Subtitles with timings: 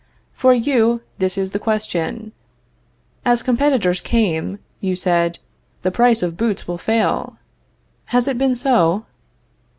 [0.33, 2.31] For you, this is the question.
[3.23, 5.37] As competitors came, you said:
[5.83, 7.37] The price of boots will fail.
[8.05, 9.05] Has it been so?